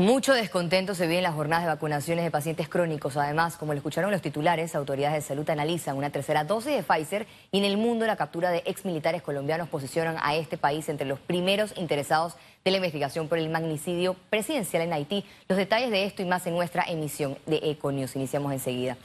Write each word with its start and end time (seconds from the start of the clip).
Mucho 0.00 0.32
descontento 0.32 0.94
se 0.94 1.08
vive 1.08 1.16
en 1.16 1.24
las 1.24 1.34
jornadas 1.34 1.64
de 1.64 1.70
vacunaciones 1.70 2.24
de 2.24 2.30
pacientes 2.30 2.68
crónicos. 2.68 3.16
Además, 3.16 3.56
como 3.56 3.72
lo 3.72 3.78
escucharon 3.78 4.12
los 4.12 4.22
titulares, 4.22 4.76
autoridades 4.76 5.16
de 5.16 5.28
salud 5.28 5.50
analizan 5.50 5.96
una 5.96 6.10
tercera 6.10 6.44
dosis 6.44 6.72
de 6.72 6.84
Pfizer 6.84 7.26
y 7.50 7.58
en 7.58 7.64
el 7.64 7.78
mundo 7.78 8.06
la 8.06 8.14
captura 8.14 8.52
de 8.52 8.62
exmilitares 8.64 9.22
colombianos 9.22 9.68
posicionan 9.68 10.14
a 10.22 10.36
este 10.36 10.56
país 10.56 10.88
entre 10.88 11.04
los 11.04 11.18
primeros 11.18 11.76
interesados 11.76 12.36
de 12.64 12.70
la 12.70 12.76
investigación 12.76 13.26
por 13.26 13.38
el 13.38 13.50
magnicidio 13.50 14.14
presidencial 14.30 14.84
en 14.84 14.92
Haití. 14.92 15.24
Los 15.48 15.58
detalles 15.58 15.90
de 15.90 16.04
esto 16.04 16.22
y 16.22 16.26
más 16.26 16.46
en 16.46 16.54
nuestra 16.54 16.84
emisión 16.84 17.36
de 17.46 17.56
Econius. 17.64 18.14
Iniciamos 18.14 18.52
enseguida. 18.52 18.96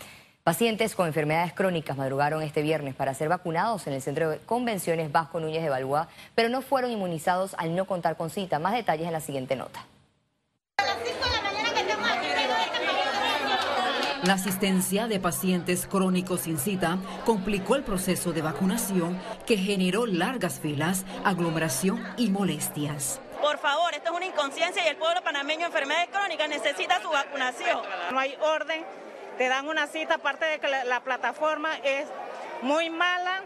Pacientes 0.44 0.94
con 0.94 1.08
enfermedades 1.08 1.54
crónicas 1.54 1.98
madrugaron 1.98 2.44
este 2.44 2.62
viernes 2.62 2.94
para 2.94 3.16
ser 3.16 3.30
vacunados 3.30 3.88
en 3.88 3.94
el 3.94 4.02
Centro 4.04 4.30
de 4.30 4.38
Convenciones 4.38 5.12
Vasco 5.12 5.40
Núñez 5.40 5.64
de 5.64 5.70
Balboa, 5.70 6.08
pero 6.36 6.50
no 6.50 6.62
fueron 6.62 6.92
inmunizados 6.92 7.56
al 7.58 7.76
no 7.76 7.86
contar 7.86 8.16
con 8.16 8.30
cita. 8.30 8.60
Más 8.60 8.74
detalles 8.74 9.08
en 9.08 9.14
la 9.14 9.22
siguiente 9.22 9.56
nota. 9.56 9.88
La 14.24 14.36
asistencia 14.36 15.08
de 15.08 15.20
pacientes 15.20 15.86
crónicos 15.86 16.42
sin 16.42 16.58
cita 16.58 16.98
complicó 17.26 17.76
el 17.76 17.84
proceso 17.84 18.32
de 18.32 18.42
vacunación 18.42 19.20
que 19.46 19.58
generó 19.58 20.06
largas 20.06 20.62
filas, 20.62 21.04
aglomeración 21.26 22.02
y 22.16 22.30
molestias. 22.30 23.20
Por 23.42 23.58
favor, 23.58 23.94
esto 23.94 24.12
es 24.12 24.16
una 24.16 24.26
inconsciencia 24.26 24.82
y 24.86 24.88
el 24.88 24.96
pueblo 24.96 25.22
panameño 25.26 25.66
enfermedades 25.66 26.08
crónicas 26.10 26.48
necesita 26.48 27.02
su 27.02 27.10
vacunación. 27.10 27.82
No 28.14 28.20
hay 28.20 28.34
orden, 28.40 28.86
te 29.38 29.50
dan 29.50 29.68
una 29.68 29.88
cita, 29.88 30.16
aparte 30.16 30.46
de 30.46 30.60
que 30.60 30.70
la, 30.70 31.02
plataforma 31.02 31.76
es 31.84 32.08
muy 32.62 32.90
mala, 32.90 33.44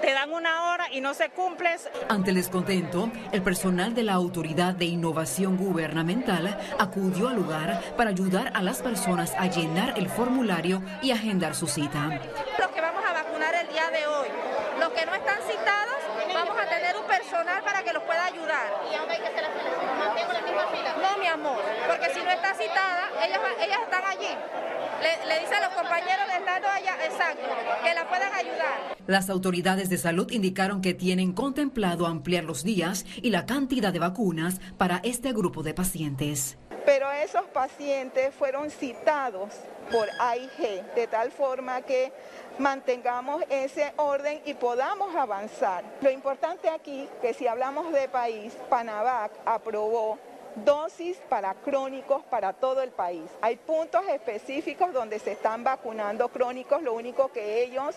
te 0.00 0.12
dan 0.12 0.32
una 0.32 0.70
hora 0.70 0.86
y 0.90 1.00
no 1.00 1.14
se 1.14 1.30
cumple. 1.30 1.76
Ante 2.08 2.30
el 2.30 2.36
descontento, 2.36 3.10
el 3.32 3.42
personal 3.42 3.94
de 3.94 4.02
la 4.02 4.14
Autoridad 4.14 4.74
de 4.74 4.84
Innovación 4.84 5.56
Gubernamental 5.56 6.58
acudió 6.78 7.28
al 7.28 7.36
lugar 7.36 7.80
para 7.96 8.10
ayudar 8.10 8.52
a 8.54 8.62
las 8.62 8.82
personas 8.82 9.34
a 9.38 9.46
llenar 9.46 9.94
el 9.96 10.08
formulario 10.08 10.82
y 11.02 11.10
agendar 11.10 11.54
su 11.54 11.66
cita. 11.66 12.20
Los 12.58 12.68
que 12.68 12.80
vamos 12.80 13.02
a 13.04 13.12
vacunar 13.12 13.54
el 13.54 13.68
día 13.68 13.90
de 13.90 14.06
hoy, 14.06 14.28
los 14.78 14.90
que 14.90 15.06
no 15.06 15.14
están 15.14 15.38
citados, 15.48 15.96
vamos 16.32 16.56
a 16.58 16.68
tener 16.68 16.96
un 16.96 17.06
personal 17.06 17.62
para 17.62 17.82
que 17.82 17.92
los 17.92 18.02
pueda 18.02 18.26
ayudar. 18.26 18.66
¿Y 18.92 18.96
dónde 18.96 19.14
hay 19.14 19.20
que 19.20 19.26
hacer 19.26 19.42
la 19.42 19.50
fila? 19.50 19.70
¿Mantengo 19.98 20.32
la 20.32 20.42
misma 20.42 20.66
fila? 20.68 20.94
No, 21.02 21.18
mi 21.18 21.26
amor, 21.26 21.60
porque 21.88 22.10
si 22.14 22.22
no 22.22 22.30
está 22.30 22.54
citada, 22.54 23.08
ellas, 23.24 23.40
ellas 23.60 23.78
están 23.82 24.04
allí. 24.04 24.36
Le, 25.06 25.26
le 25.26 25.40
dicen 25.40 25.54
a 25.54 25.68
los 25.68 25.74
compañeros 25.74 26.26
de 26.26 26.36
estando 26.36 26.68
allá, 26.68 26.96
exacto, 27.04 27.48
que 27.82 27.94
la 27.94 28.08
puedan 28.08 28.32
ayudar. 28.32 28.96
Las 29.06 29.30
autoridades 29.30 29.88
de 29.88 29.98
salud 29.98 30.30
indicaron 30.32 30.80
que 30.80 30.94
tienen 30.94 31.32
contemplado 31.32 32.06
ampliar 32.06 32.44
los 32.44 32.64
días 32.64 33.04
y 33.22 33.30
la 33.30 33.46
cantidad 33.46 33.92
de 33.92 34.00
vacunas 34.00 34.60
para 34.78 35.00
este 35.04 35.32
grupo 35.32 35.62
de 35.62 35.74
pacientes. 35.74 36.56
Pero 36.84 37.10
esos 37.12 37.44
pacientes 37.46 38.34
fueron 38.34 38.70
citados 38.70 39.50
por 39.92 40.08
AIG, 40.18 40.94
de 40.94 41.06
tal 41.06 41.30
forma 41.30 41.82
que 41.82 42.12
mantengamos 42.58 43.42
ese 43.50 43.92
orden 43.96 44.40
y 44.44 44.54
podamos 44.54 45.14
avanzar. 45.14 45.84
Lo 46.00 46.10
importante 46.10 46.68
aquí, 46.68 47.08
que 47.20 47.34
si 47.34 47.46
hablamos 47.46 47.92
de 47.92 48.08
país, 48.08 48.56
Panavac 48.68 49.32
aprobó 49.44 50.18
dosis 50.64 51.16
para 51.28 51.54
crónicos 51.54 52.22
para 52.24 52.52
todo 52.52 52.82
el 52.82 52.90
país. 52.90 53.24
Hay 53.40 53.56
puntos 53.56 54.02
específicos 54.08 54.92
donde 54.92 55.18
se 55.18 55.32
están 55.32 55.64
vacunando 55.64 56.28
crónicos, 56.28 56.82
lo 56.82 56.94
único 56.94 57.28
que 57.28 57.62
ellos 57.62 57.94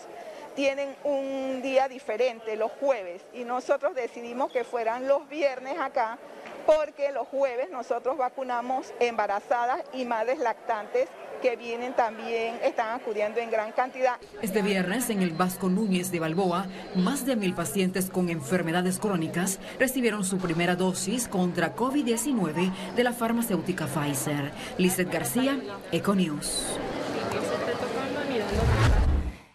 tienen 0.54 0.94
un 1.04 1.62
día 1.62 1.88
diferente, 1.88 2.56
los 2.56 2.72
jueves, 2.72 3.22
y 3.32 3.44
nosotros 3.44 3.94
decidimos 3.94 4.52
que 4.52 4.64
fueran 4.64 5.06
los 5.06 5.28
viernes 5.28 5.78
acá, 5.78 6.18
porque 6.66 7.12
los 7.12 7.26
jueves 7.28 7.70
nosotros 7.70 8.16
vacunamos 8.16 8.92
embarazadas 9.00 9.82
y 9.92 10.04
madres 10.04 10.38
lactantes 10.38 11.08
que 11.40 11.56
vienen 11.56 11.94
también, 11.94 12.56
están 12.62 13.00
acudiendo 13.00 13.40
en 13.40 13.50
gran 13.50 13.72
cantidad. 13.72 14.16
Este 14.42 14.62
viernes 14.62 15.08
en 15.10 15.22
el 15.22 15.30
Vasco 15.30 15.68
Núñez 15.68 16.10
de 16.10 16.20
Balboa, 16.20 16.66
más 16.94 17.24
de 17.24 17.36
mil 17.36 17.54
pacientes 17.54 18.10
con 18.10 18.28
enfermedades 18.28 18.98
crónicas 18.98 19.58
recibieron 19.78 20.24
su 20.24 20.38
primera 20.38 20.76
dosis 20.76 21.28
contra 21.28 21.74
COVID-19 21.74 22.94
de 22.94 23.04
la 23.04 23.12
farmacéutica 23.12 23.86
Pfizer. 23.86 24.52
Lizeth 24.78 25.10
García, 25.10 25.58
Econews. 25.92 26.78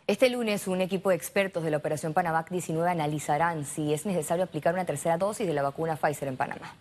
Este 0.08 0.30
lunes, 0.30 0.68
un 0.68 0.82
equipo 0.82 1.10
de 1.10 1.16
expertos 1.16 1.64
de 1.64 1.72
la 1.72 1.78
operación 1.78 2.14
Panavac 2.14 2.52
19 2.52 2.90
analizarán 2.90 3.66
si 3.66 3.92
es 3.92 4.06
necesario 4.06 4.44
aplicar 4.44 4.74
una 4.74 4.86
tercera 4.86 5.18
dosis 5.18 5.48
de 5.48 5.54
la 5.54 5.64
vacuna 5.64 5.96
Pfizer 5.96 6.28
en 6.28 6.38
Panamá. 6.38 6.76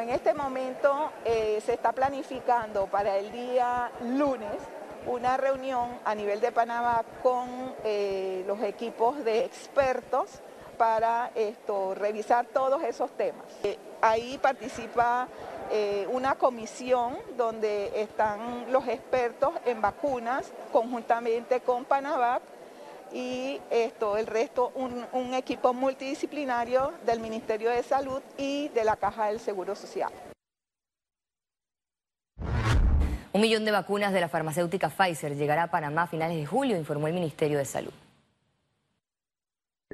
En 0.00 0.08
este 0.08 0.32
momento 0.32 1.12
eh, 1.22 1.60
se 1.66 1.74
está 1.74 1.92
planificando 1.92 2.86
para 2.86 3.18
el 3.18 3.30
día 3.30 3.92
lunes 4.00 4.56
una 5.06 5.36
reunión 5.36 5.98
a 6.06 6.14
nivel 6.14 6.40
de 6.40 6.50
Panamá 6.50 7.02
con 7.22 7.74
eh, 7.84 8.42
los 8.46 8.62
equipos 8.62 9.22
de 9.22 9.44
expertos 9.44 10.40
para 10.78 11.30
revisar 11.94 12.46
todos 12.46 12.82
esos 12.84 13.10
temas. 13.18 13.44
Eh, 13.64 13.76
ahí 14.00 14.38
participa 14.38 15.28
una 16.10 16.36
comisión 16.36 17.18
donde 17.36 17.92
están 18.00 18.72
los 18.72 18.88
expertos 18.88 19.52
en 19.66 19.82
vacunas 19.82 20.50
conjuntamente 20.72 21.60
con 21.60 21.84
Panavac 21.84 22.42
y 23.12 23.60
esto, 23.70 24.16
el 24.16 24.26
resto, 24.26 24.72
un, 24.74 25.34
equipo 25.34 25.72
multidisciplinario 25.72 26.92
del 27.06 27.20
Ministerio 27.20 27.70
de 27.70 27.82
Salud 27.82 28.20
y 28.36 28.68
de 28.68 28.84
la 28.84 28.96
Caja 28.96 29.26
del 29.26 29.40
Seguro 29.40 29.74
Social. 29.74 30.12
Un 33.32 33.40
millón 33.40 33.64
de 33.64 33.70
vacunas 33.70 34.12
de 34.12 34.20
la 34.20 34.28
farmacéutica 34.28 34.90
Pfizer 34.90 35.34
llegará 35.36 35.64
a 35.64 35.70
Panamá 35.70 36.02
a 36.02 36.06
finales 36.06 36.36
de 36.36 36.46
julio, 36.46 36.76
informó 36.76 37.08
el 37.08 37.14
Ministerio 37.14 37.58
de 37.58 37.64
Salud. 37.64 37.92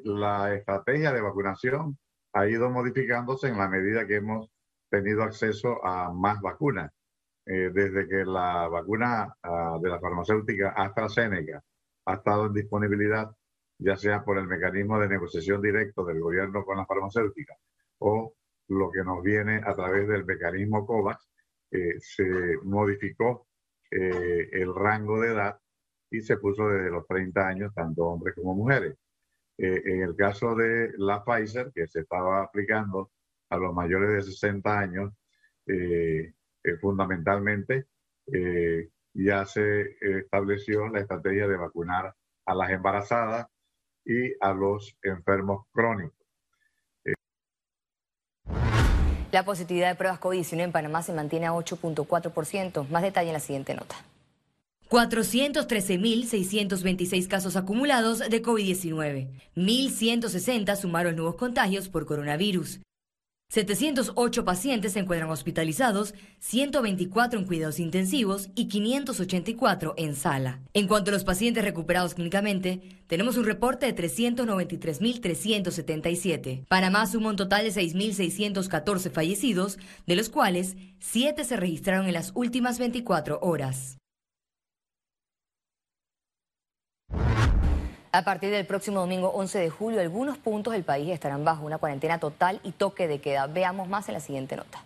La 0.02 0.54
estrategia 0.54 1.12
de 1.12 1.20
vacunación 1.20 1.98
ha 2.32 2.46
ido 2.46 2.68
modificándose 2.70 3.48
en 3.48 3.58
la 3.58 3.68
medida 3.68 4.06
que 4.06 4.16
hemos 4.16 4.50
tenido 4.90 5.22
acceso 5.22 5.84
a 5.84 6.12
más 6.12 6.40
vacunas. 6.40 6.90
Eh, 7.50 7.70
desde 7.72 8.06
que 8.06 8.26
la 8.26 8.68
vacuna 8.68 9.34
ah, 9.42 9.78
de 9.80 9.88
la 9.88 9.98
farmacéutica 9.98 10.68
AstraZeneca 10.76 11.62
ha 12.08 12.14
estado 12.14 12.46
en 12.46 12.54
disponibilidad, 12.54 13.30
ya 13.78 13.96
sea 13.96 14.24
por 14.24 14.38
el 14.38 14.46
mecanismo 14.46 14.98
de 14.98 15.08
negociación 15.08 15.60
directo 15.60 16.04
del 16.04 16.20
gobierno 16.20 16.64
con 16.64 16.78
la 16.78 16.86
farmacéutica 16.86 17.54
o 17.98 18.34
lo 18.68 18.90
que 18.90 19.04
nos 19.04 19.22
viene 19.22 19.60
a 19.64 19.74
través 19.74 20.08
del 20.08 20.24
mecanismo 20.24 20.86
COVAX, 20.86 21.28
eh, 21.70 22.00
se 22.00 22.56
modificó 22.62 23.46
eh, 23.90 24.48
el 24.52 24.74
rango 24.74 25.20
de 25.20 25.32
edad 25.32 25.58
y 26.10 26.22
se 26.22 26.38
puso 26.38 26.68
desde 26.68 26.90
los 26.90 27.06
30 27.06 27.46
años, 27.46 27.74
tanto 27.74 28.06
hombres 28.06 28.34
como 28.34 28.54
mujeres. 28.54 28.96
Eh, 29.58 29.82
en 29.84 30.02
el 30.02 30.16
caso 30.16 30.54
de 30.54 30.92
la 30.96 31.22
Pfizer, 31.24 31.72
que 31.74 31.86
se 31.88 32.00
estaba 32.00 32.42
aplicando 32.42 33.10
a 33.50 33.58
los 33.58 33.74
mayores 33.74 34.10
de 34.10 34.22
60 34.32 34.78
años, 34.78 35.12
fundamentalmente 36.80 37.88
ya 39.24 39.44
se 39.44 39.96
estableció 40.00 40.88
la 40.88 41.00
estrategia 41.00 41.48
de 41.48 41.56
vacunar 41.56 42.14
a 42.46 42.54
las 42.54 42.70
embarazadas 42.70 43.48
y 44.04 44.32
a 44.40 44.52
los 44.52 44.96
enfermos 45.02 45.66
crónicos. 45.72 46.16
La 49.32 49.44
positividad 49.44 49.90
de 49.90 49.96
pruebas 49.96 50.20
COVID-19 50.20 50.62
en 50.62 50.72
Panamá 50.72 51.02
se 51.02 51.12
mantiene 51.12 51.46
a 51.46 51.52
8.4%. 51.52 52.88
Más 52.88 53.02
detalle 53.02 53.28
en 53.28 53.34
la 53.34 53.40
siguiente 53.40 53.74
nota. 53.74 53.96
413.626 54.88 57.28
casos 57.28 57.56
acumulados 57.56 58.20
de 58.20 58.42
COVID-19. 58.42 59.28
1.160 59.54 60.76
sumaron 60.76 61.16
nuevos 61.16 61.34
contagios 61.34 61.90
por 61.90 62.06
coronavirus. 62.06 62.80
708 63.50 64.44
pacientes 64.44 64.92
se 64.92 64.98
encuentran 64.98 65.30
hospitalizados, 65.30 66.12
124 66.38 67.40
en 67.40 67.46
cuidados 67.46 67.80
intensivos 67.80 68.50
y 68.54 68.68
584 68.68 69.94
en 69.96 70.14
sala. 70.14 70.60
En 70.74 70.86
cuanto 70.86 71.10
a 71.10 71.14
los 71.14 71.24
pacientes 71.24 71.64
recuperados 71.64 72.12
clínicamente, 72.12 72.82
tenemos 73.06 73.38
un 73.38 73.46
reporte 73.46 73.86
de 73.86 73.96
393.377. 73.96 76.66
Panamá 76.68 77.06
suma 77.06 77.30
un 77.30 77.36
total 77.36 77.64
de 77.64 77.72
6.614 77.72 79.10
fallecidos, 79.10 79.78
de 80.06 80.16
los 80.16 80.28
cuales 80.28 80.76
7 81.00 81.42
se 81.42 81.56
registraron 81.56 82.06
en 82.06 82.12
las 82.12 82.32
últimas 82.34 82.78
24 82.78 83.38
horas. 83.40 83.96
A 88.10 88.24
partir 88.24 88.50
del 88.50 88.64
próximo 88.64 89.00
domingo 89.00 89.28
11 89.28 89.58
de 89.58 89.70
julio, 89.70 90.00
algunos 90.00 90.38
puntos 90.38 90.72
del 90.72 90.82
país 90.82 91.10
estarán 91.10 91.44
bajo 91.44 91.66
una 91.66 91.76
cuarentena 91.76 92.18
total 92.18 92.58
y 92.64 92.72
toque 92.72 93.06
de 93.06 93.20
queda. 93.20 93.46
Veamos 93.46 93.88
más 93.88 94.08
en 94.08 94.14
la 94.14 94.20
siguiente 94.20 94.56
nota. 94.56 94.82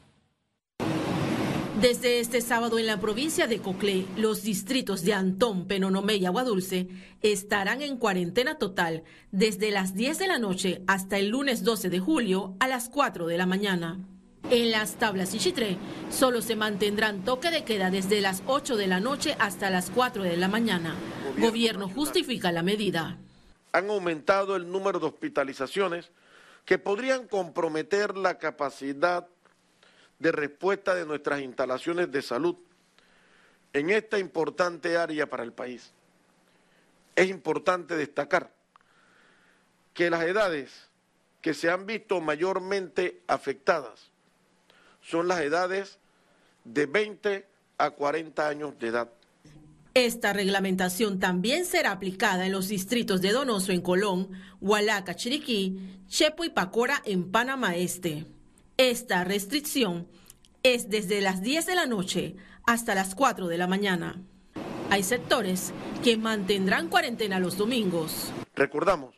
Desde 1.80 2.20
este 2.20 2.40
sábado 2.40 2.78
en 2.78 2.86
la 2.86 3.00
provincia 3.00 3.46
de 3.46 3.58
Coclé, 3.58 4.06
los 4.16 4.42
distritos 4.42 5.02
de 5.02 5.14
Antón, 5.14 5.66
Penonomé 5.66 6.16
y 6.16 6.26
Aguadulce 6.26 6.88
estarán 7.22 7.82
en 7.82 7.96
cuarentena 7.96 8.56
total 8.56 9.04
desde 9.30 9.70
las 9.70 9.94
10 9.94 10.19
de 10.19 10.26
la 10.28 10.38
noche 10.38 10.82
hasta 10.86 11.19
el 11.19 11.28
lunes 11.28 11.64
12 11.64 11.90
de 11.90 11.98
julio 12.00 12.56
a 12.60 12.69
las 12.69 12.88
4 12.88 13.26
de 13.26 13.38
la 13.38 13.46
mañana. 13.46 13.98
En 14.50 14.71
las 14.71 14.97
tablas 14.97 15.35
y 15.35 15.39
Chitré 15.39 15.79
solo 16.11 16.43
se 16.43 16.56
mantendrán 16.56 17.25
toque 17.25 17.50
de 17.50 17.65
queda 17.65 17.91
desde 17.91 18.21
las 18.21 18.43
8 18.47 18.77
de 18.77 18.87
la 18.87 19.00
noche 19.00 19.37
hasta 19.39 19.71
las 19.71 19.91
4 19.91 20.25
de 20.25 20.37
la 20.37 20.49
mañana. 20.49 20.94
Gobierno 21.39 21.89
justifica 21.89 22.53
la 22.53 22.62
medida. 22.62 23.19
Han 23.73 23.89
aumentado 23.89 24.56
el 24.56 24.71
número 24.71 24.99
de 25.00 25.06
hospitalizaciones 25.06 26.11
que 26.67 26.79
podrían 26.79 27.27
comprometer 27.29 28.17
la 28.17 28.39
capacidad 28.39 29.27
de 30.19 30.33
respuesta 30.33 30.94
de 30.94 31.06
nuestras 31.06 31.41
instalaciones 31.41 32.12
de 32.12 32.23
salud 32.23 32.56
en 33.73 33.91
esta 33.91 34.19
importante 34.19 34.99
área 34.99 35.31
para 35.31 35.44
el 35.44 35.53
país. 35.53 35.93
Es 37.17 37.29
importante 37.31 37.97
destacar 37.97 38.53
que 39.94 40.11
las 40.11 40.25
edades 40.25 40.91
que 41.41 41.55
se 41.55 41.71
han 41.71 41.87
visto 41.87 42.21
mayormente 42.21 43.23
afectadas 43.27 44.12
son 45.02 45.28
las 45.28 45.40
edades 45.40 45.99
de 46.64 46.87
20 46.87 47.46
a 47.78 47.90
40 47.90 48.49
años 48.49 48.78
de 48.78 48.88
edad. 48.88 49.10
Esta 49.94 50.32
reglamentación 50.32 51.19
también 51.19 51.66
será 51.66 51.93
aplicada 51.93 52.46
en 52.46 52.52
los 52.52 52.69
distritos 52.69 53.20
de 53.20 53.32
Donoso 53.32 53.72
en 53.72 53.82
Colón, 53.82 54.31
Hualaca, 54.60 55.14
Chiriquí, 55.14 55.99
Chepo 56.08 56.44
y 56.44 56.49
Pacora 56.49 57.02
en 57.04 57.31
Panamá 57.31 57.76
Este. 57.76 58.25
Esta 58.78 59.22
restricción 59.25 60.08
es 60.62 60.88
desde 60.88 61.20
las 61.20 61.43
10 61.43 61.66
de 61.66 61.75
la 61.75 61.84
noche 61.84 62.37
hasta 62.64 62.94
las 62.94 63.14
4 63.14 63.48
de 63.48 63.58
la 63.58 63.66
mañana. 63.66 64.22
Hay 64.88 65.02
sectores 65.02 65.75
que 66.02 66.16
mantendrán 66.16 66.88
cuarentena 66.88 67.38
los 67.38 67.58
domingos. 67.58 68.32
Recordamos 68.55 69.14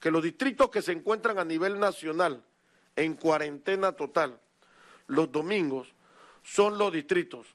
que 0.00 0.10
los 0.10 0.24
distritos 0.24 0.70
que 0.70 0.82
se 0.82 0.92
encuentran 0.92 1.38
a 1.38 1.44
nivel 1.44 1.78
nacional 1.78 2.42
en 2.96 3.14
cuarentena 3.14 3.92
total 3.92 4.39
los 5.10 5.30
domingos 5.30 5.92
son 6.42 6.78
los 6.78 6.92
distritos 6.92 7.46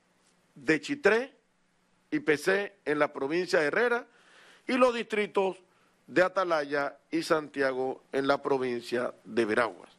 de 0.55 0.81
Chitré 0.81 1.33
y 2.11 2.19
PC 2.19 2.75
en 2.83 2.99
la 2.99 3.11
provincia 3.11 3.59
de 3.59 3.67
Herrera 3.67 4.05
y 4.67 4.73
los 4.73 4.93
distritos 4.93 5.57
de 6.05 6.21
Atalaya 6.21 6.97
y 7.09 7.23
Santiago 7.23 8.03
en 8.11 8.27
la 8.27 8.41
provincia 8.41 9.13
de 9.23 9.45
Veraguas. 9.45 9.89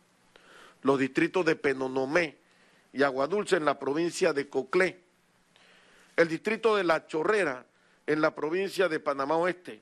Los 0.82 0.98
distritos 0.98 1.44
de 1.46 1.56
Penonomé 1.56 2.36
y 2.92 3.02
Aguadulce 3.02 3.56
en 3.56 3.64
la 3.64 3.78
provincia 3.78 4.32
de 4.34 4.48
Coclé. 4.48 5.00
El 6.14 6.28
distrito 6.28 6.76
de 6.76 6.84
La 6.84 7.06
Chorrera 7.06 7.64
en 8.06 8.20
la 8.20 8.34
provincia 8.34 8.88
de 8.88 9.00
Panamá 9.00 9.36
Oeste. 9.36 9.80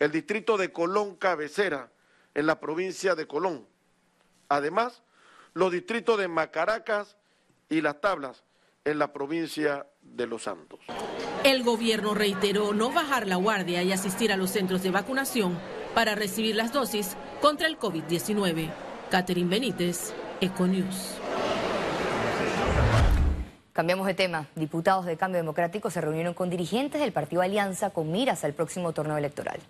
El 0.00 0.10
distrito 0.10 0.56
de 0.56 0.72
Colón 0.72 1.14
Cabecera 1.14 1.90
en 2.34 2.46
la 2.46 2.58
provincia 2.58 3.14
de 3.14 3.26
Colón. 3.26 3.66
Además, 4.48 5.02
los 5.54 5.72
distritos 5.72 6.18
de 6.18 6.28
Macaracas 6.28 7.16
y 7.68 7.80
Las 7.80 8.00
Tablas 8.00 8.44
en 8.84 8.98
la 8.98 9.12
provincia 9.12 9.86
de 10.02 10.26
Los 10.26 10.44
Santos. 10.44 10.80
El 11.44 11.62
gobierno 11.62 12.14
reiteró 12.14 12.72
no 12.72 12.90
bajar 12.90 13.26
la 13.26 13.36
guardia 13.36 13.82
y 13.82 13.92
asistir 13.92 14.32
a 14.32 14.36
los 14.36 14.50
centros 14.50 14.82
de 14.82 14.90
vacunación 14.90 15.58
para 15.94 16.14
recibir 16.14 16.56
las 16.56 16.72
dosis 16.72 17.16
contra 17.40 17.66
el 17.66 17.78
COVID-19. 17.78 18.70
Catherine 19.10 19.48
Benítez, 19.48 20.12
Econews. 20.40 21.18
Cambiamos 23.72 24.06
de 24.08 24.14
tema. 24.14 24.46
Diputados 24.56 25.06
de 25.06 25.16
Cambio 25.16 25.40
Democrático 25.40 25.88
se 25.88 26.00
reunieron 26.00 26.34
con 26.34 26.50
dirigentes 26.50 27.00
del 27.00 27.12
partido 27.12 27.42
Alianza 27.42 27.90
con 27.90 28.10
miras 28.10 28.42
al 28.42 28.52
próximo 28.52 28.92
torneo 28.92 29.16
electoral. 29.16 29.60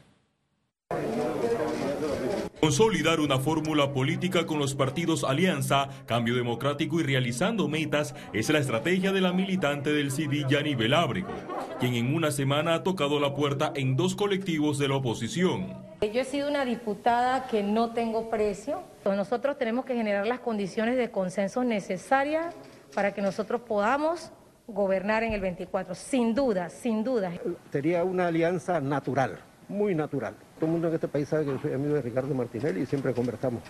Consolidar 2.60 3.20
una 3.20 3.38
fórmula 3.38 3.92
política 3.92 4.44
con 4.44 4.58
los 4.58 4.74
partidos 4.74 5.22
Alianza, 5.22 5.90
Cambio 6.06 6.34
Democrático 6.34 6.98
y 6.98 7.04
realizando 7.04 7.68
metas 7.68 8.16
es 8.32 8.50
la 8.50 8.58
estrategia 8.58 9.12
de 9.12 9.20
la 9.20 9.32
militante 9.32 9.92
del 9.92 10.10
CD, 10.10 10.44
nivel 10.64 10.92
Ábrego, 10.92 11.28
quien 11.78 11.94
en 11.94 12.12
una 12.12 12.32
semana 12.32 12.74
ha 12.74 12.82
tocado 12.82 13.20
la 13.20 13.32
puerta 13.32 13.72
en 13.76 13.96
dos 13.96 14.16
colectivos 14.16 14.76
de 14.78 14.88
la 14.88 14.96
oposición. 14.96 15.72
Yo 16.00 16.20
he 16.20 16.24
sido 16.24 16.48
una 16.48 16.64
diputada 16.64 17.46
que 17.46 17.62
no 17.62 17.92
tengo 17.92 18.28
precio. 18.28 18.82
Nosotros 19.04 19.56
tenemos 19.56 19.84
que 19.84 19.94
generar 19.94 20.26
las 20.26 20.40
condiciones 20.40 20.96
de 20.96 21.12
consenso 21.12 21.62
necesarias 21.62 22.56
para 22.92 23.14
que 23.14 23.22
nosotros 23.22 23.60
podamos 23.60 24.32
gobernar 24.66 25.22
en 25.22 25.32
el 25.32 25.40
24. 25.40 25.94
Sin 25.94 26.34
duda, 26.34 26.68
sin 26.70 27.04
duda. 27.04 27.32
Sería 27.70 28.04
una 28.04 28.26
alianza 28.26 28.80
natural, 28.80 29.38
muy 29.68 29.94
natural. 29.94 30.36
Todo 30.56 30.66
el 30.66 30.72
mundo 30.72 30.88
en 30.88 30.94
este 30.94 31.08
país 31.08 31.28
sabe 31.28 31.44
que 31.44 31.52
yo 31.52 31.58
soy 31.60 31.72
amigo 31.72 31.94
de 31.94 32.02
Ricardo 32.02 32.34
Martinelli 32.34 32.82
y 32.82 32.86
siempre 32.86 33.12
conversamos. 33.12 33.62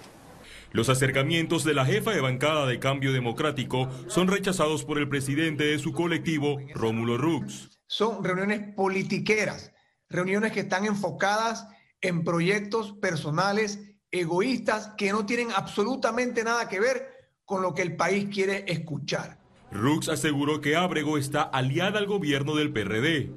Los 0.73 0.89
acercamientos 0.89 1.65
de 1.65 1.75
la 1.75 1.85
jefa 1.85 2.11
de 2.11 2.21
bancada 2.21 2.67
de 2.67 2.79
Cambio 2.79 3.12
Democrático 3.12 3.89
son 4.06 4.29
rechazados 4.29 4.85
por 4.85 4.99
el 4.99 5.09
presidente 5.09 5.65
de 5.65 5.79
su 5.79 5.93
colectivo, 5.93 6.59
Rómulo 6.75 7.17
Rux. 7.17 7.79
Son 7.87 8.23
reuniones 8.23 8.75
politiqueras, 8.75 9.73
reuniones 10.09 10.53
que 10.53 10.61
están 10.61 10.85
enfocadas 10.85 11.67
en 12.00 12.23
proyectos 12.23 12.93
personales, 13.00 13.81
egoístas, 14.11 14.93
que 14.97 15.11
no 15.11 15.27
tienen 15.27 15.49
absolutamente 15.55 16.45
nada 16.45 16.69
que 16.69 16.81
ver 16.81 17.09
con 17.45 17.62
lo 17.62 17.73
que 17.75 17.83
el 17.83 17.97
país 17.97 18.29
quiere 18.33 18.65
escuchar. 18.69 19.39
Rux 19.71 20.09
aseguró 20.09 20.61
que 20.61 20.77
Ábrego 20.77 21.19
está 21.19 21.43
aliada 21.43 21.99
al 21.99 22.06
gobierno 22.06 22.55
del 22.55 22.73
PRD. 22.73 23.31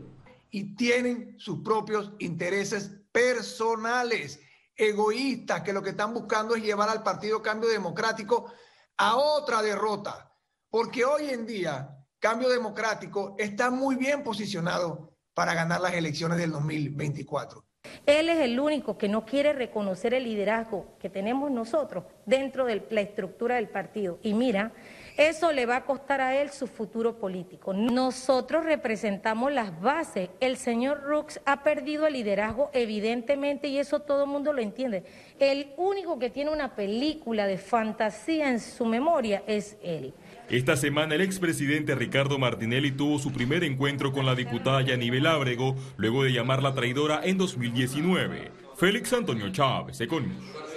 Y 0.52 0.76
tienen 0.76 1.36
sus 1.40 1.64
propios 1.64 2.14
intereses 2.20 2.92
personales, 3.12 4.40
egoístas, 4.76 5.62
que 5.62 5.74
lo 5.74 5.82
que 5.82 5.92
están 5.92 6.14
buscando 6.14 6.56
es 6.56 6.62
llevar 6.62 6.90
al 6.90 7.04
Partido 7.04 7.42
Cambio 7.42 7.70
Democrático 7.70 8.52
a 8.98 9.16
otra 9.16 9.62
derrota. 9.62 10.32
Porque 10.70 11.06
hoy 11.06 11.30
en 11.30 11.46
día, 11.46 11.98
Cambio 12.20 12.50
Democrático 12.50 13.36
está 13.40 13.72
muy 13.72 13.96
bien 13.96 14.24
posicionado 14.24 15.18
para 15.34 15.54
ganar 15.54 15.82
las 15.82 15.94
elecciones 15.94 16.38
del 16.38 16.52
2024. 16.52 17.66
Él 18.06 18.30
es 18.30 18.40
el 18.40 18.60
único 18.60 18.98
que 18.98 19.10
no 19.10 19.26
quiere 19.26 19.54
reconocer 19.54 20.14
el 20.14 20.26
liderazgo 20.26 20.98
que 21.00 21.10
tenemos 21.10 21.50
nosotros 21.52 22.06
dentro 22.26 22.66
de 22.66 22.86
la 22.90 23.02
estructura 23.02 23.56
del 23.56 23.70
partido. 23.70 24.20
Y 24.22 24.34
mira, 24.34 24.74
eso 25.18 25.52
le 25.52 25.66
va 25.66 25.78
a 25.78 25.86
costar 25.86 26.22
a 26.22 26.42
él 26.42 26.50
su 26.52 26.68
futuro 26.68 27.18
político. 27.18 27.74
Nosotros 27.74 28.66
representamos 28.66 29.52
las 29.52 29.80
bases. 29.82 30.30
El 30.40 30.58
señor 30.58 31.04
Rux 31.04 31.40
ha 31.46 31.64
perdido 31.64 32.08
el 32.08 32.14
liderazgo 32.14 32.70
evidentemente 32.74 33.68
y 33.68 33.78
eso 33.78 34.02
todo 34.02 34.24
el 34.24 34.30
mundo 34.30 34.54
lo 34.54 34.62
entiende. 34.62 35.04
El 35.40 35.74
único 35.78 36.20
que 36.20 36.30
tiene 36.30 36.52
una 36.52 36.76
película 36.76 37.48
de 37.48 37.58
fantasía 37.58 38.50
en 38.50 38.60
su 38.60 38.86
memoria 38.86 39.44
es 39.48 39.78
él. 39.84 40.14
Esta 40.50 40.76
semana 40.76 41.16
el 41.16 41.22
expresidente 41.22 41.96
Ricardo 41.96 42.38
Martinelli 42.38 42.92
tuvo 42.92 43.20
su 43.20 43.32
primer 43.32 43.64
encuentro 43.64 44.12
con 44.12 44.26
la 44.26 44.36
diputada 44.36 44.82
Yanibel 44.82 45.26
Ábrego 45.26 45.76
luego 45.98 46.24
de 46.24 46.34
llamarla 46.34 46.74
traidora 46.74 47.22
en 47.24 47.38
2019. 47.38 48.52
Félix 48.76 49.14
Antonio 49.14 49.52
Chávez, 49.52 50.02
Econius. 50.02 50.71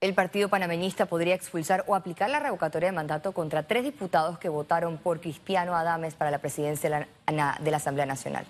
El 0.00 0.14
partido 0.14 0.48
panameñista 0.48 1.06
podría 1.06 1.34
expulsar 1.34 1.82
o 1.88 1.96
aplicar 1.96 2.30
la 2.30 2.38
revocatoria 2.38 2.90
de 2.90 2.94
mandato 2.94 3.32
contra 3.32 3.64
tres 3.64 3.82
diputados 3.82 4.38
que 4.38 4.48
votaron 4.48 4.96
por 4.96 5.20
Cristiano 5.20 5.74
Adames 5.74 6.14
para 6.14 6.30
la 6.30 6.38
presidencia 6.38 6.88
de 6.88 7.34
la, 7.34 7.76
Asamblea 7.76 8.06
Nacional. 8.06 8.46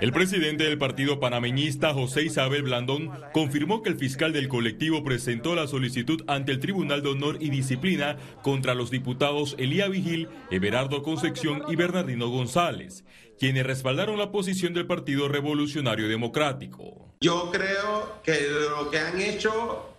El 0.00 0.12
presidente 0.12 0.64
del 0.64 0.78
partido 0.78 1.20
panameñista, 1.20 1.94
José 1.94 2.22
Isabel 2.24 2.62
Blandón, 2.62 3.10
confirmó 3.32 3.82
que 3.82 3.90
el 3.90 3.98
fiscal 3.98 4.32
del 4.32 4.48
colectivo 4.48 5.04
presentó 5.04 5.54
la 5.54 5.66
solicitud 5.66 6.22
ante 6.26 6.52
el 6.52 6.60
Tribunal 6.60 7.02
de 7.02 7.10
Honor 7.10 7.36
y 7.40 7.50
Disciplina 7.50 8.16
contra 8.42 8.74
los 8.74 8.90
diputados 8.90 9.54
Elía 9.58 9.88
Vigil, 9.88 10.28
Everardo 10.50 11.02
Concepción 11.02 11.62
y 11.68 11.76
Bernardino 11.76 12.28
González, 12.28 13.04
quienes 13.38 13.66
respaldaron 13.66 14.18
la 14.18 14.32
posición 14.32 14.74
del 14.74 14.86
Partido 14.86 15.28
Revolucionario 15.28 16.08
Democrático. 16.08 17.14
Yo 17.20 17.50
creo 17.52 18.20
que 18.24 18.48
lo 18.76 18.90
que 18.90 18.98
han 18.98 19.20
hecho 19.20 19.94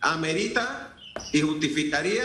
amerita 0.00 0.94
y 1.32 1.40
justificaría 1.40 2.24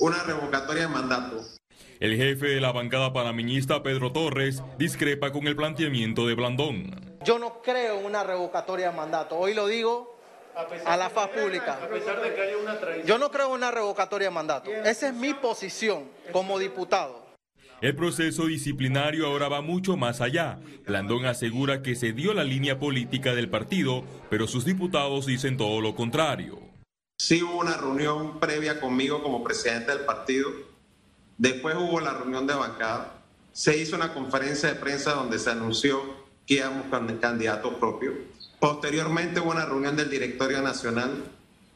una 0.00 0.22
revocatoria 0.22 0.82
de 0.82 0.88
mandato. 0.88 1.59
El 2.00 2.16
jefe 2.16 2.46
de 2.46 2.62
la 2.62 2.72
bancada 2.72 3.12
panameñista, 3.12 3.82
Pedro 3.82 4.10
Torres, 4.10 4.62
discrepa 4.78 5.32
con 5.32 5.46
el 5.46 5.54
planteamiento 5.54 6.26
de 6.26 6.34
Blandón. 6.34 6.98
Yo 7.26 7.38
no 7.38 7.60
creo 7.60 8.00
en 8.00 8.06
una 8.06 8.24
revocatoria 8.24 8.90
de 8.90 8.96
mandato. 8.96 9.36
Hoy 9.36 9.52
lo 9.52 9.66
digo 9.66 10.18
a 10.86 10.96
la 10.96 11.10
faz 11.10 11.28
pública. 11.28 11.78
Yo 13.04 13.18
no 13.18 13.30
creo 13.30 13.48
en 13.48 13.52
una 13.52 13.70
revocatoria 13.70 14.28
de 14.28 14.34
mandato. 14.34 14.70
Esa 14.70 15.08
es 15.08 15.14
mi 15.14 15.34
posición 15.34 16.04
como 16.32 16.58
diputado. 16.58 17.26
El 17.82 17.94
proceso 17.94 18.46
disciplinario 18.46 19.26
ahora 19.26 19.50
va 19.50 19.60
mucho 19.60 19.98
más 19.98 20.22
allá. 20.22 20.58
Blandón 20.86 21.26
asegura 21.26 21.82
que 21.82 21.96
se 21.96 22.14
dio 22.14 22.32
la 22.32 22.44
línea 22.44 22.78
política 22.78 23.34
del 23.34 23.50
partido, 23.50 24.04
pero 24.30 24.46
sus 24.46 24.64
diputados 24.64 25.26
dicen 25.26 25.58
todo 25.58 25.82
lo 25.82 25.94
contrario. 25.94 26.60
Sí 27.18 27.42
hubo 27.42 27.58
una 27.58 27.76
reunión 27.76 28.40
previa 28.40 28.80
conmigo 28.80 29.22
como 29.22 29.44
presidente 29.44 29.94
del 29.94 30.06
partido. 30.06 30.69
Después 31.40 31.74
hubo 31.74 32.00
la 32.00 32.12
reunión 32.12 32.46
de 32.46 32.52
bancada. 32.52 33.14
Se 33.50 33.74
hizo 33.74 33.96
una 33.96 34.12
conferencia 34.12 34.68
de 34.68 34.74
prensa 34.74 35.14
donde 35.14 35.38
se 35.38 35.48
anunció 35.48 36.02
que 36.46 36.56
íbamos 36.56 36.88
con 36.88 37.08
el 37.08 37.18
candidato 37.18 37.80
propio. 37.80 38.12
Posteriormente 38.58 39.40
hubo 39.40 39.50
una 39.50 39.64
reunión 39.64 39.96
del 39.96 40.10
directorio 40.10 40.60
nacional 40.60 41.24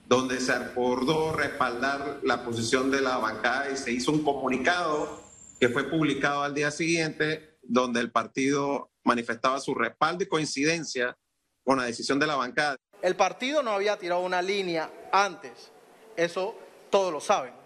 donde 0.06 0.38
se 0.40 0.52
acordó 0.52 1.32
respaldar 1.32 2.20
la 2.24 2.44
posición 2.44 2.90
de 2.90 3.00
la 3.00 3.16
bancada 3.16 3.70
y 3.70 3.78
se 3.78 3.90
hizo 3.90 4.12
un 4.12 4.22
comunicado 4.22 5.22
que 5.58 5.70
fue 5.70 5.84
publicado 5.84 6.42
al 6.42 6.52
día 6.52 6.70
siguiente, 6.70 7.56
donde 7.62 8.00
el 8.00 8.12
partido 8.12 8.90
manifestaba 9.02 9.60
su 9.60 9.74
respaldo 9.74 10.24
y 10.24 10.26
coincidencia 10.26 11.16
con 11.64 11.78
la 11.78 11.84
decisión 11.84 12.18
de 12.18 12.26
la 12.26 12.36
bancada. 12.36 12.76
El 13.00 13.16
partido 13.16 13.62
no 13.62 13.70
había 13.70 13.96
tirado 13.96 14.20
una 14.20 14.42
línea 14.42 14.90
antes, 15.10 15.72
eso 16.18 16.54
todos 16.90 17.10
lo 17.10 17.22
saben. 17.22 17.63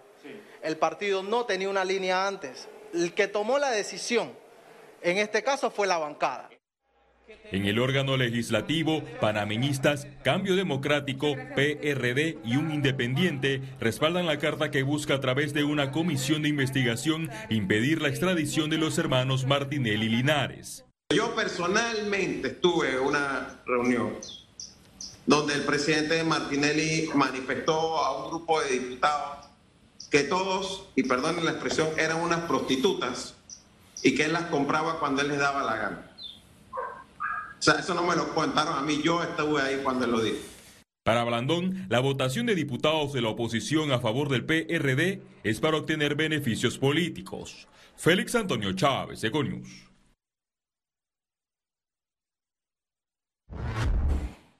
El 0.61 0.77
partido 0.77 1.23
no 1.23 1.45
tenía 1.45 1.69
una 1.69 1.85
línea 1.85 2.27
antes. 2.27 2.67
El 2.93 3.13
que 3.13 3.27
tomó 3.27 3.59
la 3.59 3.71
decisión, 3.71 4.33
en 5.01 5.17
este 5.17 5.43
caso, 5.43 5.71
fue 5.71 5.87
la 5.87 5.97
bancada. 5.97 6.49
En 7.51 7.65
el 7.65 7.79
órgano 7.79 8.17
legislativo, 8.17 9.03
panameñistas, 9.21 10.07
Cambio 10.23 10.55
Democrático, 10.55 11.35
PRD 11.55 12.39
y 12.43 12.57
un 12.57 12.71
independiente 12.71 13.61
respaldan 13.79 14.25
la 14.25 14.39
carta 14.39 14.71
que 14.71 14.83
busca 14.83 15.15
a 15.15 15.19
través 15.19 15.53
de 15.53 15.63
una 15.63 15.91
comisión 15.91 16.41
de 16.41 16.49
investigación 16.49 17.29
impedir 17.49 18.01
la 18.01 18.09
extradición 18.09 18.69
de 18.69 18.77
los 18.77 18.97
hermanos 18.97 19.45
Martinelli 19.45 20.07
y 20.07 20.09
Linares. 20.09 20.85
Yo 21.13 21.35
personalmente 21.35 22.49
estuve 22.49 22.91
en 22.91 22.99
una 22.99 23.61
reunión 23.65 24.17
donde 25.25 25.53
el 25.53 25.63
presidente 25.63 26.23
Martinelli 26.23 27.09
manifestó 27.13 27.97
a 27.97 28.23
un 28.23 28.29
grupo 28.31 28.61
de 28.61 28.71
diputados 28.71 29.48
que 30.09 30.21
todos, 30.21 30.85
y 30.95 31.03
perdonen 31.03 31.45
la 31.45 31.51
expresión, 31.51 31.89
eran 31.97 32.19
unas 32.19 32.41
prostitutas 32.41 33.35
y 34.01 34.15
que 34.15 34.25
él 34.25 34.33
las 34.33 34.43
compraba 34.43 34.99
cuando 34.99 35.21
él 35.21 35.29
les 35.29 35.39
daba 35.39 35.63
la 35.63 35.75
gana. 35.75 36.11
O 37.59 37.61
sea, 37.61 37.75
eso 37.75 37.93
no 37.93 38.03
me 38.03 38.15
lo 38.15 38.33
contaron 38.33 38.77
a 38.77 38.81
mí, 38.81 39.01
yo 39.03 39.21
estuve 39.21 39.61
ahí 39.61 39.81
cuando 39.83 40.05
él 40.05 40.11
lo 40.11 40.21
dijo. 40.21 40.37
Para 41.03 41.23
Blandón, 41.23 41.87
la 41.89 41.99
votación 41.99 42.45
de 42.45 42.55
diputados 42.55 43.13
de 43.13 43.21
la 43.21 43.29
oposición 43.29 43.91
a 43.91 43.99
favor 43.99 44.29
del 44.29 44.45
PRD 44.45 45.21
es 45.43 45.59
para 45.59 45.77
obtener 45.77 46.15
beneficios 46.15 46.77
políticos. 46.77 47.67
Félix 47.97 48.35
Antonio 48.35 48.73
Chávez, 48.73 49.23
Econius. 49.23 49.89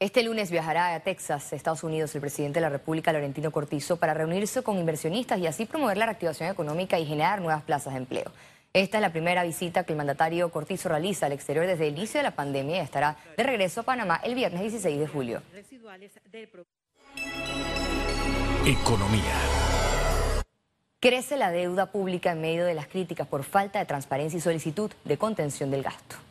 Este 0.01 0.23
lunes 0.23 0.49
viajará 0.49 0.95
a 0.95 1.01
Texas, 1.01 1.51
Estados 1.51 1.83
Unidos, 1.83 2.15
el 2.15 2.21
presidente 2.21 2.59
de 2.59 2.61
la 2.61 2.69
República, 2.69 3.11
Laurentino 3.11 3.51
Cortizo, 3.51 3.97
para 3.97 4.13
reunirse 4.13 4.63
con 4.63 4.77
inversionistas 4.77 5.39
y 5.39 5.45
así 5.45 5.65
promover 5.65 5.97
la 5.97 6.05
reactivación 6.05 6.49
económica 6.49 6.97
y 6.97 7.05
generar 7.05 7.41
nuevas 7.41 7.63
plazas 7.63 7.91
de 7.91 7.99
empleo. 7.99 8.31
Esta 8.71 8.97
es 8.97 9.01
la 9.01 9.11
primera 9.11 9.43
visita 9.43 9.83
que 9.83 9.91
el 9.91 9.97
mandatario 9.97 10.49
Cortizo 10.51 10.87
realiza 10.87 11.25
al 11.25 11.33
exterior 11.33 11.67
desde 11.67 11.89
el 11.89 11.97
inicio 11.97 12.19
de 12.19 12.23
la 12.23 12.31
pandemia 12.31 12.77
y 12.77 12.79
estará 12.79 13.17
de 13.35 13.43
regreso 13.43 13.81
a 13.81 13.83
Panamá 13.83 14.21
el 14.23 14.35
viernes 14.35 14.61
16 14.61 14.99
de 15.01 15.07
julio. 15.07 15.41
Economía. 18.65 19.35
Crece 21.01 21.35
la 21.35 21.51
deuda 21.51 21.91
pública 21.91 22.31
en 22.31 22.39
medio 22.39 22.63
de 22.63 22.73
las 22.73 22.87
críticas 22.87 23.27
por 23.27 23.43
falta 23.43 23.79
de 23.79 23.85
transparencia 23.85 24.37
y 24.37 24.41
solicitud 24.41 24.89
de 25.03 25.17
contención 25.17 25.69
del 25.69 25.83
gasto. 25.83 26.28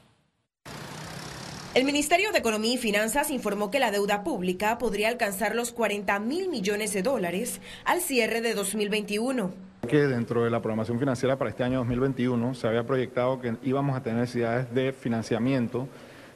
El 1.78 1.84
Ministerio 1.84 2.32
de 2.32 2.38
Economía 2.38 2.74
y 2.74 2.76
Finanzas 2.76 3.30
informó 3.30 3.70
que 3.70 3.78
la 3.78 3.92
deuda 3.92 4.24
pública 4.24 4.78
podría 4.78 5.10
alcanzar 5.10 5.54
los 5.54 5.70
40 5.70 6.18
mil 6.18 6.48
millones 6.48 6.92
de 6.92 7.02
dólares 7.02 7.60
al 7.84 8.00
cierre 8.00 8.40
de 8.40 8.52
2021 8.52 9.52
que 9.88 10.08
dentro 10.08 10.42
de 10.42 10.50
la 10.50 10.60
programación 10.60 10.98
financiera 10.98 11.38
para 11.38 11.50
este 11.50 11.62
año 11.62 11.78
2021 11.78 12.54
se 12.54 12.66
había 12.66 12.84
proyectado 12.84 13.40
que 13.40 13.54
íbamos 13.62 13.96
a 13.96 14.02
tener 14.02 14.18
necesidades 14.18 14.74
de 14.74 14.92
financiamiento 14.92 15.86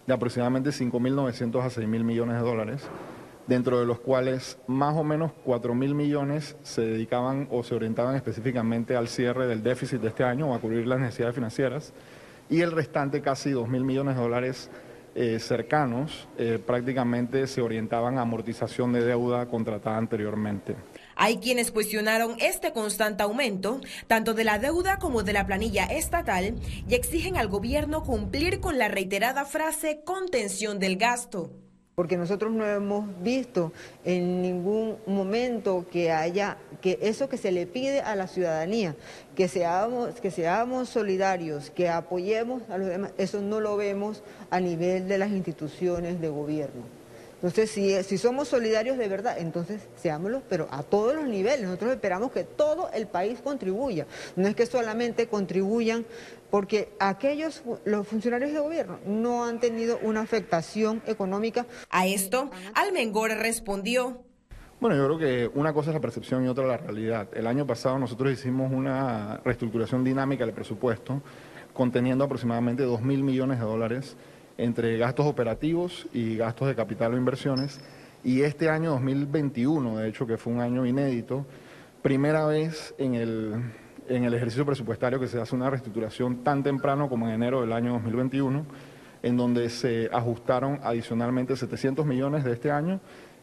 de 0.06 0.14
aproximadamente 0.14 0.70
5.900 0.70 1.60
a 1.60 1.70
6.000 1.70 1.86
millones 2.04 2.36
de 2.36 2.42
dólares, 2.42 2.82
dentro 3.48 3.80
de 3.80 3.84
los 3.84 3.98
cuales 3.98 4.58
más 4.68 4.96
o 4.96 5.02
menos 5.02 5.32
4.000 5.44 5.92
millones 5.92 6.56
se 6.62 6.82
dedicaban 6.82 7.48
o 7.50 7.64
se 7.64 7.74
orientaban 7.74 8.14
específicamente 8.14 8.94
al 8.94 9.08
cierre 9.08 9.48
del 9.48 9.64
déficit 9.64 10.00
de 10.02 10.08
este 10.08 10.22
año 10.22 10.52
o 10.52 10.54
a 10.54 10.60
cubrir 10.60 10.86
las 10.86 11.00
necesidades 11.00 11.34
financieras, 11.34 11.92
y 12.48 12.60
el 12.60 12.70
restante 12.70 13.22
casi 13.22 13.50
2.000 13.50 13.82
millones 13.82 14.14
de 14.14 14.22
dólares 14.22 14.70
eh, 15.14 15.38
cercanos 15.38 16.28
eh, 16.38 16.58
prácticamente 16.64 17.46
se 17.46 17.60
orientaban 17.60 18.18
a 18.18 18.22
amortización 18.22 18.92
de 18.92 19.04
deuda 19.04 19.46
contratada 19.46 19.98
anteriormente. 19.98 20.76
Hay 21.16 21.38
quienes 21.38 21.70
cuestionaron 21.70 22.36
este 22.40 22.72
constante 22.72 23.22
aumento, 23.22 23.80
tanto 24.06 24.34
de 24.34 24.44
la 24.44 24.58
deuda 24.58 24.98
como 24.98 25.22
de 25.22 25.32
la 25.32 25.46
planilla 25.46 25.84
estatal, 25.84 26.54
y 26.88 26.94
exigen 26.94 27.36
al 27.36 27.48
gobierno 27.48 28.02
cumplir 28.02 28.60
con 28.60 28.78
la 28.78 28.88
reiterada 28.88 29.44
frase 29.44 30.02
contención 30.04 30.78
del 30.78 30.96
gasto 30.96 31.61
porque 31.94 32.16
nosotros 32.16 32.52
no 32.52 32.66
hemos 32.66 33.06
visto 33.22 33.72
en 34.04 34.40
ningún 34.40 34.96
momento 35.06 35.84
que 35.90 36.10
haya 36.10 36.56
que 36.80 36.98
eso 37.02 37.28
que 37.28 37.36
se 37.36 37.52
le 37.52 37.66
pide 37.66 38.00
a 38.00 38.16
la 38.16 38.26
ciudadanía, 38.26 38.96
que 39.36 39.48
seamos 39.48 40.20
que 40.20 40.30
seamos 40.30 40.88
solidarios, 40.88 41.70
que 41.70 41.88
apoyemos 41.88 42.62
a 42.70 42.78
los 42.78 42.88
demás, 42.88 43.12
eso 43.18 43.40
no 43.40 43.60
lo 43.60 43.76
vemos 43.76 44.22
a 44.50 44.60
nivel 44.60 45.06
de 45.06 45.18
las 45.18 45.30
instituciones 45.30 46.20
de 46.20 46.28
gobierno. 46.28 47.01
Entonces, 47.42 47.72
si, 47.72 48.00
si 48.04 48.18
somos 48.18 48.46
solidarios 48.46 48.96
de 48.98 49.08
verdad, 49.08 49.36
entonces 49.36 49.82
seámoslo, 49.96 50.42
pero 50.48 50.68
a 50.70 50.84
todos 50.84 51.12
los 51.12 51.26
niveles. 51.26 51.62
Nosotros 51.62 51.92
esperamos 51.92 52.30
que 52.30 52.44
todo 52.44 52.88
el 52.94 53.08
país 53.08 53.40
contribuya. 53.42 54.06
No 54.36 54.46
es 54.46 54.54
que 54.54 54.64
solamente 54.64 55.26
contribuyan 55.26 56.06
porque 56.50 56.92
aquellos, 57.00 57.64
los 57.84 58.06
funcionarios 58.06 58.52
de 58.52 58.60
gobierno, 58.60 59.00
no 59.06 59.44
han 59.44 59.58
tenido 59.58 59.98
una 60.02 60.20
afectación 60.20 61.02
económica. 61.06 61.66
A 61.90 62.06
esto, 62.06 62.52
Almengor 62.74 63.32
respondió. 63.32 64.22
Bueno, 64.80 64.96
yo 64.96 65.06
creo 65.06 65.18
que 65.18 65.58
una 65.58 65.72
cosa 65.72 65.90
es 65.90 65.94
la 65.94 66.00
percepción 66.00 66.44
y 66.44 66.48
otra 66.48 66.64
la 66.64 66.76
realidad. 66.76 67.28
El 67.34 67.48
año 67.48 67.66
pasado 67.66 67.98
nosotros 67.98 68.32
hicimos 68.32 68.70
una 68.70 69.40
reestructuración 69.44 70.04
dinámica 70.04 70.44
del 70.44 70.54
presupuesto, 70.54 71.22
conteniendo 71.72 72.22
aproximadamente 72.24 72.84
2 72.84 73.02
mil 73.02 73.24
millones 73.24 73.58
de 73.58 73.64
dólares 73.64 74.16
entre 74.62 74.96
gastos 74.96 75.26
operativos 75.26 76.06
y 76.12 76.36
gastos 76.36 76.68
de 76.68 76.76
capital 76.76 77.14
o 77.14 77.16
inversiones. 77.16 77.80
Y 78.22 78.42
este 78.42 78.68
año 78.68 78.90
2021, 78.92 79.98
de 79.98 80.08
hecho, 80.08 80.26
que 80.26 80.38
fue 80.38 80.52
un 80.52 80.60
año 80.60 80.86
inédito, 80.86 81.44
primera 82.00 82.46
vez 82.46 82.94
en 82.98 83.14
el, 83.14 83.54
en 84.08 84.24
el 84.24 84.34
ejercicio 84.34 84.64
presupuestario 84.64 85.18
que 85.18 85.26
se 85.26 85.40
hace 85.40 85.56
una 85.56 85.68
reestructuración 85.68 86.44
tan 86.44 86.62
temprano 86.62 87.08
como 87.08 87.26
en 87.26 87.34
enero 87.34 87.60
del 87.60 87.72
año 87.72 87.94
2021, 87.94 88.64
en 89.24 89.36
donde 89.36 89.68
se 89.68 90.08
ajustaron 90.12 90.78
adicionalmente 90.84 91.56
700 91.56 92.06
millones 92.06 92.44
de 92.44 92.52
este 92.52 92.70
año 92.70 93.00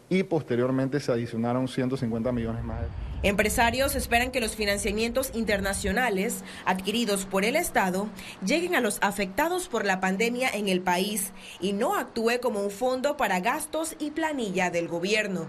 y 0.09 0.23
posteriormente 0.23 0.99
se 0.99 1.11
adicionaron 1.11 1.67
150 1.67 2.31
millones 2.31 2.63
más. 2.63 2.81
Empresarios 3.21 3.95
esperan 3.95 4.31
que 4.31 4.39
los 4.39 4.55
financiamientos 4.55 5.31
internacionales 5.33 6.43
adquiridos 6.65 7.25
por 7.25 7.43
el 7.43 7.55
Estado 7.57 8.07
lleguen 8.45 8.75
a 8.75 8.81
los 8.81 8.97
afectados 9.01 9.67
por 9.67 9.85
la 9.85 9.99
pandemia 9.99 10.49
en 10.49 10.69
el 10.69 10.81
país 10.81 11.31
y 11.59 11.73
no 11.73 11.95
actúe 11.95 12.39
como 12.41 12.61
un 12.61 12.71
fondo 12.71 13.17
para 13.17 13.41
gastos 13.41 13.95
y 13.99 14.11
planilla 14.11 14.71
del 14.71 14.87
gobierno. 14.87 15.47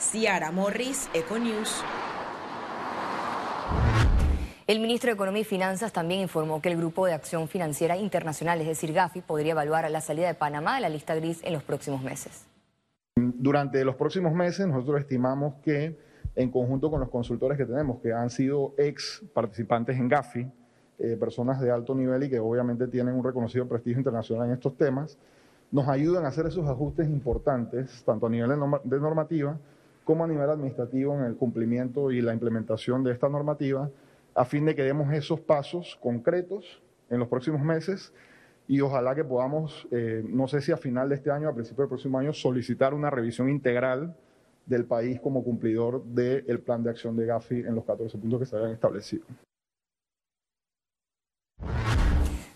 Ciara 0.00 0.50
Morris, 0.50 1.08
Econews. 1.12 1.84
El 4.66 4.80
ministro 4.80 5.08
de 5.08 5.14
Economía 5.14 5.42
y 5.42 5.44
Finanzas 5.44 5.92
también 5.92 6.20
informó 6.20 6.62
que 6.62 6.70
el 6.70 6.78
Grupo 6.78 7.04
de 7.04 7.12
Acción 7.12 7.48
Financiera 7.48 7.98
Internacional, 7.98 8.60
es 8.62 8.66
decir, 8.66 8.92
GAFI, 8.94 9.20
podría 9.20 9.52
evaluar 9.52 9.90
la 9.90 10.00
salida 10.00 10.28
de 10.28 10.34
Panamá 10.34 10.76
de 10.76 10.80
la 10.80 10.88
lista 10.88 11.14
gris 11.14 11.40
en 11.42 11.52
los 11.52 11.62
próximos 11.62 12.00
meses. 12.00 12.46
Durante 13.14 13.84
los 13.84 13.96
próximos 13.96 14.32
meses 14.32 14.66
nosotros 14.66 15.00
estimamos 15.00 15.54
que 15.64 15.96
en 16.34 16.50
conjunto 16.50 16.90
con 16.90 17.00
los 17.00 17.10
consultores 17.10 17.58
que 17.58 17.66
tenemos, 17.66 18.00
que 18.00 18.12
han 18.12 18.30
sido 18.30 18.72
ex 18.78 19.22
participantes 19.34 19.98
en 19.98 20.08
GAFI, 20.08 20.50
eh, 20.98 21.16
personas 21.18 21.60
de 21.60 21.70
alto 21.70 21.94
nivel 21.94 22.22
y 22.22 22.30
que 22.30 22.38
obviamente 22.38 22.86
tienen 22.88 23.14
un 23.14 23.24
reconocido 23.24 23.68
prestigio 23.68 23.98
internacional 23.98 24.46
en 24.46 24.54
estos 24.54 24.76
temas, 24.76 25.18
nos 25.70 25.88
ayudan 25.88 26.24
a 26.24 26.28
hacer 26.28 26.46
esos 26.46 26.68
ajustes 26.68 27.08
importantes, 27.08 28.02
tanto 28.04 28.26
a 28.26 28.30
nivel 28.30 28.50
de 28.84 29.00
normativa 29.00 29.58
como 30.04 30.24
a 30.24 30.28
nivel 30.28 30.48
administrativo 30.48 31.14
en 31.14 31.24
el 31.24 31.36
cumplimiento 31.36 32.10
y 32.12 32.22
la 32.22 32.32
implementación 32.32 33.04
de 33.04 33.12
esta 33.12 33.28
normativa, 33.28 33.90
a 34.34 34.44
fin 34.44 34.64
de 34.64 34.74
que 34.74 34.84
demos 34.84 35.12
esos 35.12 35.40
pasos 35.40 35.98
concretos 36.00 36.80
en 37.10 37.18
los 37.18 37.28
próximos 37.28 37.60
meses 37.60 38.12
y 38.68 38.80
ojalá 38.80 39.14
que 39.14 39.24
podamos, 39.24 39.86
eh, 39.90 40.22
no 40.26 40.48
sé 40.48 40.60
si 40.60 40.72
a 40.72 40.76
final 40.76 41.08
de 41.08 41.16
este 41.16 41.30
año, 41.30 41.48
a 41.48 41.54
principio 41.54 41.82
del 41.82 41.88
próximo 41.88 42.18
año, 42.18 42.32
solicitar 42.32 42.94
una 42.94 43.10
revisión 43.10 43.50
integral 43.50 44.14
del 44.66 44.84
país 44.84 45.20
como 45.20 45.42
cumplidor 45.42 46.04
del 46.04 46.60
plan 46.60 46.82
de 46.82 46.90
acción 46.90 47.16
de 47.16 47.26
Gafi 47.26 47.60
en 47.60 47.74
los 47.74 47.84
14 47.84 48.16
puntos 48.18 48.40
que 48.40 48.46
se 48.46 48.56
habían 48.56 48.72
establecido. 48.72 49.24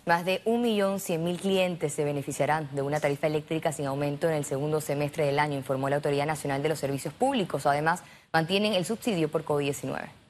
Más 0.06 0.24
de 0.24 0.40
1.100.000 0.44 1.40
clientes 1.40 1.92
se 1.92 2.04
beneficiarán 2.04 2.68
de 2.72 2.82
una 2.82 3.00
tarifa 3.00 3.26
eléctrica 3.26 3.72
sin 3.72 3.86
aumento 3.86 4.28
en 4.28 4.34
el 4.34 4.44
segundo 4.44 4.80
semestre 4.80 5.26
del 5.26 5.40
año, 5.40 5.56
informó 5.56 5.88
la 5.88 5.96
Autoridad 5.96 6.26
Nacional 6.26 6.62
de 6.62 6.68
los 6.68 6.78
Servicios 6.78 7.12
Públicos. 7.12 7.66
Además, 7.66 8.04
mantienen 8.32 8.74
el 8.74 8.84
subsidio 8.84 9.28
por 9.28 9.44
COVID-19. 9.44 10.25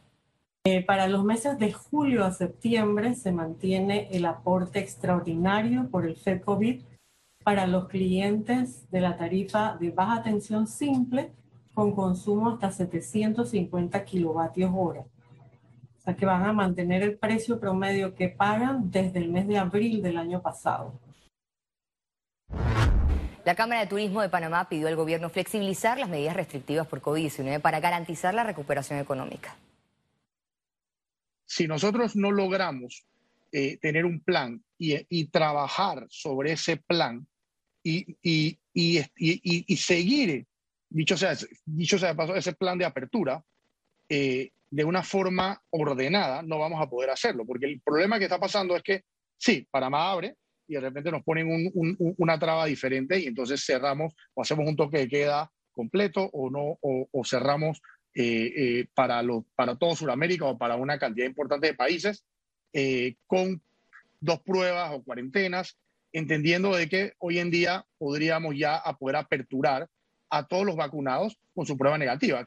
Eh, 0.69 0.83
para 0.83 1.07
los 1.07 1.23
meses 1.23 1.61
de 1.61 1.73
julio 1.73 2.25
a 2.25 2.33
septiembre 2.33 3.15
se 3.15 3.31
mantiene 3.31 4.09
el 4.11 4.25
aporte 4.25 4.81
extraordinario 4.81 5.89
por 5.93 6.05
el 6.05 6.17
FECOVID 6.17 6.83
para 7.45 7.69
los 7.69 7.87
clientes 7.87 8.91
de 8.91 9.01
la 9.01 9.17
tarifa 9.17 9.77
de 9.79 9.93
baja 9.93 10.25
tensión 10.25 10.67
simple 10.67 11.31
con 11.73 11.95
consumo 11.95 12.51
hasta 12.51 12.73
750 12.73 14.05
kilovatios 14.05 14.73
hora. 14.75 15.03
O 15.03 16.01
sea 16.01 16.17
que 16.17 16.27
van 16.27 16.43
a 16.43 16.53
mantener 16.53 17.05
el 17.05 17.17
precio 17.17 17.61
promedio 17.61 18.17
que 18.17 18.29
pagan 18.29 18.91
desde 18.91 19.21
el 19.21 19.29
mes 19.29 19.47
de 19.47 19.59
abril 19.59 20.03
del 20.03 20.17
año 20.17 20.43
pasado. 20.43 20.99
La 23.45 23.55
Cámara 23.55 23.83
de 23.83 23.87
Turismo 23.87 24.21
de 24.21 24.31
Panamá 24.31 24.69
pidió 24.69 24.89
al 24.89 24.97
gobierno 24.97 25.31
flexibilizar 25.31 25.97
las 25.97 26.09
medidas 26.09 26.35
restrictivas 26.35 26.89
por 26.89 27.01
COVID-19 27.01 27.61
para 27.61 27.79
garantizar 27.79 28.35
la 28.35 28.43
recuperación 28.43 28.99
económica. 28.99 29.55
Si 31.47 31.67
nosotros 31.67 32.17
no 32.17 32.31
logramos 32.31 33.05
eh, 33.53 33.79
tener 33.79 34.05
un 34.05 34.21
plan 34.21 34.63
y, 34.79 35.25
trabajar 35.27 36.07
sobre 36.11 36.53
ese 36.53 36.77
plan 36.77 37.27
y, 37.83 38.59
seguir 39.77 40.47
dicho 40.89 41.17
sea, 41.17 41.37
dicho 41.65 41.99
sea 41.99 42.11
de 42.11 42.15
paso, 42.15 42.35
ese 42.35 42.53
plan 42.55 42.77
de 42.77 42.85
apertura, 42.85 43.43
eh, 44.09 44.51
de 44.71 44.85
una 44.85 45.03
forma 45.03 45.63
ordenada, 45.71 46.43
no 46.43 46.59
vamos 46.59 46.83
a 46.83 46.89
poder 46.91 47.11
hacerlo, 47.11 47.45
porque 47.47 47.67
el 47.67 47.81
problema 47.81 48.19
que 48.19 48.25
está 48.25 48.39
pasando 48.39 48.77
es 48.77 48.83
que, 48.83 49.05
sí, 49.39 49.67
Panamá 49.71 50.11
abre 50.11 50.35
y 50.69 50.75
de 50.75 50.81
repente 50.81 51.13
nos 51.13 51.23
ponen 51.23 51.73
una 52.19 52.39
traba 52.39 52.67
diferente 52.67 53.19
y 53.19 53.27
entonces 53.27 53.65
cerramos 53.65 54.15
o 54.35 54.43
hacemos 54.43 54.69
un 54.69 54.77
toque 54.77 54.99
de 54.99 55.09
queda 55.09 55.51
completo 55.73 56.29
o 56.33 56.51
no, 56.51 56.79
o, 56.81 57.25
cerramos 57.25 57.81
eh, 58.19 58.53
eh, 58.57 58.87
para, 58.95 59.23
para 59.55 59.77
todo 59.77 59.95
Sudamérica 59.95 60.47
o 60.47 60.57
para 60.57 60.77
una 60.77 60.99
cantidad 60.99 61.27
importante 61.27 61.67
de 61.67 61.75
países 61.75 62.25
con 63.27 63.63
dos 64.21 64.41
pruebas 64.41 64.91
o 64.93 65.03
cuarentenas, 65.03 65.77
entendiendo 66.13 66.75
de 66.75 66.89
que 66.89 67.13
hoy 67.19 67.39
en 67.39 67.51
día 67.51 67.85
podríamos 67.99 68.55
ya 68.57 68.83
poder 68.99 69.17
aperturar 69.17 69.89
a 70.31 70.47
todos 70.47 70.65
los 70.65 70.77
vacunados 70.77 71.39
con 71.55 71.67
su 71.67 71.77
prueba 71.77 71.99
negativa. 71.99 72.47